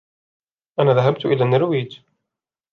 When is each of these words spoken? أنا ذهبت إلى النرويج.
أنا 0.79 0.93
ذهبت 0.93 1.25
إلى 1.25 1.43
النرويج. 1.43 2.01